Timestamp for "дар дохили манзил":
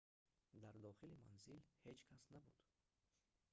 0.61-1.59